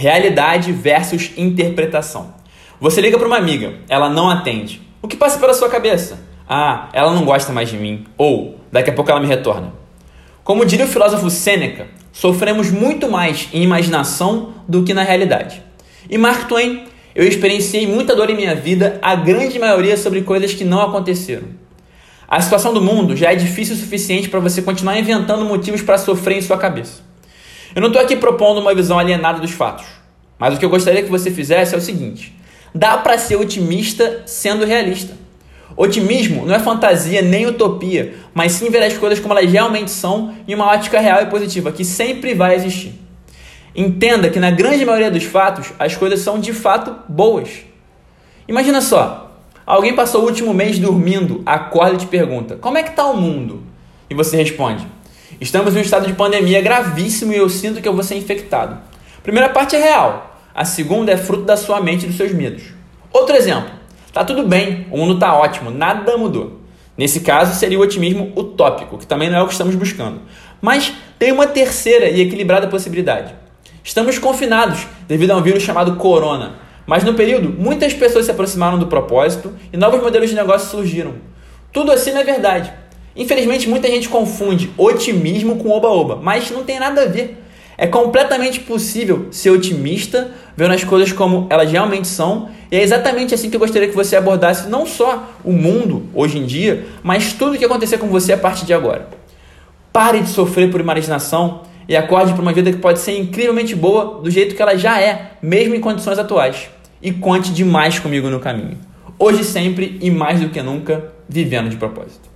[0.00, 2.32] Realidade versus interpretação.
[2.80, 4.80] Você liga para uma amiga, ela não atende.
[5.02, 6.20] O que passa pela sua cabeça?
[6.48, 8.06] Ah, ela não gosta mais de mim.
[8.16, 9.74] Ou, daqui a pouco ela me retorna.
[10.42, 15.62] Como diria o filósofo Sêneca, sofremos muito mais em imaginação do que na realidade.
[16.08, 20.54] E Mark Twain, eu experienciei muita dor em minha vida, a grande maioria sobre coisas
[20.54, 21.48] que não aconteceram.
[22.26, 25.98] A situação do mundo já é difícil o suficiente para você continuar inventando motivos para
[25.98, 27.09] sofrer em sua cabeça.
[27.74, 29.86] Eu não estou aqui propondo uma visão alienada dos fatos,
[30.38, 32.34] mas o que eu gostaria que você fizesse é o seguinte:
[32.74, 35.14] dá para ser otimista sendo realista.
[35.76, 40.34] Otimismo não é fantasia nem utopia, mas sim ver as coisas como elas realmente são
[40.46, 42.92] em uma ótica real e positiva, que sempre vai existir.
[43.74, 47.48] Entenda que na grande maioria dos fatos, as coisas são de fato boas.
[48.48, 49.30] Imagina só,
[49.64, 53.16] alguém passou o último mês dormindo, acorda e te pergunta: "Como é que está o
[53.16, 53.62] mundo?"
[54.10, 54.84] E você responde:
[55.38, 58.78] Estamos em um estado de pandemia gravíssimo e eu sinto que eu vou ser infectado.
[59.18, 62.32] A primeira parte é real, a segunda é fruto da sua mente e dos seus
[62.32, 62.62] medos.
[63.12, 63.70] Outro exemplo:
[64.12, 66.60] tá tudo bem, o mundo tá ótimo, nada mudou.
[66.96, 70.20] Nesse caso, seria o otimismo utópico, que também não é o que estamos buscando.
[70.60, 73.34] Mas tem uma terceira e equilibrada possibilidade.
[73.82, 76.56] Estamos confinados devido a um vírus chamado corona,
[76.86, 81.14] mas no período muitas pessoas se aproximaram do propósito e novos modelos de negócio surgiram.
[81.72, 82.72] Tudo assim não é verdade.
[83.14, 87.42] Infelizmente, muita gente confunde otimismo com oba-oba, mas não tem nada a ver.
[87.76, 93.34] É completamente possível ser otimista, vendo as coisas como elas realmente são, e é exatamente
[93.34, 97.32] assim que eu gostaria que você abordasse não só o mundo hoje em dia, mas
[97.32, 99.08] tudo o que acontecer com você a partir de agora.
[99.92, 104.20] Pare de sofrer por imaginação e acorde para uma vida que pode ser incrivelmente boa
[104.22, 106.70] do jeito que ela já é, mesmo em condições atuais.
[107.02, 108.78] E conte demais comigo no caminho.
[109.18, 112.29] Hoje sempre e mais do que nunca, vivendo de propósito.